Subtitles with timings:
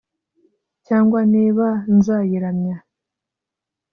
[0.85, 2.77] Cyangwa niba nzayiramya